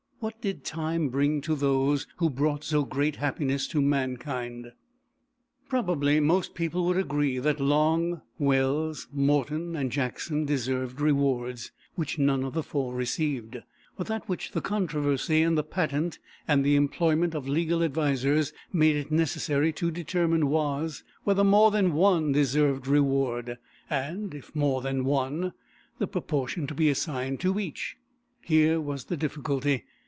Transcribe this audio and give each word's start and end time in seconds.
What 0.23 0.39
did 0.39 0.63
time 0.63 1.09
bring 1.09 1.41
to 1.41 1.55
those 1.55 2.05
who 2.17 2.29
brought 2.29 2.63
so 2.63 2.83
great 2.85 3.15
happiness 3.15 3.65
to 3.69 3.81
mankind? 3.81 4.71
Probably 5.67 6.19
most 6.19 6.53
people 6.53 6.85
would 6.85 6.97
agree 6.97 7.39
that 7.39 7.59
Long, 7.59 8.21
Wells, 8.37 9.07
Morton 9.11 9.75
and 9.75 9.91
Jackson 9.91 10.45
deserved 10.45 11.01
rewards, 11.01 11.71
which 11.95 12.19
none 12.19 12.43
of 12.43 12.53
the 12.53 12.61
four 12.61 12.93
received. 12.93 13.57
But 13.97 14.05
that 14.05 14.29
which 14.29 14.51
the 14.51 14.61
controversy 14.61 15.41
and 15.41 15.57
the 15.57 15.63
patent 15.63 16.19
and 16.47 16.63
the 16.63 16.75
employment 16.75 17.33
of 17.33 17.49
legal 17.49 17.81
advisers 17.81 18.53
made 18.71 18.97
it 18.97 19.09
necessary 19.11 19.73
to 19.73 19.89
determine 19.89 20.49
was, 20.49 21.03
whether 21.23 21.43
more 21.43 21.71
than 21.71 21.93
one 21.93 22.31
deserved 22.31 22.85
reward, 22.85 23.57
and, 23.89 24.35
if 24.35 24.55
more 24.55 24.81
than 24.83 25.03
one, 25.03 25.53
the 25.97 26.05
proportion 26.05 26.67
to 26.67 26.75
be 26.75 26.91
assigned 26.91 27.39
to 27.39 27.59
each. 27.59 27.97
Here 28.41 28.79
was 28.79 29.05
the 29.05 29.17
difficulty. 29.17 29.85